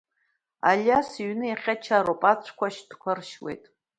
Алиас 0.69 1.09
иҩны 1.21 1.45
иахьа 1.47 1.75
чароуп, 1.83 2.21
ацәқәа, 2.31 2.65
ашьтәақәа 2.67 3.11
ршьуеит. 3.17 3.63